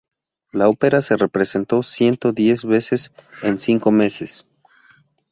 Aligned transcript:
La 0.51 0.67
ópera 0.67 1.03
se 1.03 1.15
representó 1.15 1.83
ciento 1.83 2.31
diez 2.31 2.65
veces 2.65 3.11
en 3.43 3.59
cinco 3.59 3.91
meses. 3.91 4.47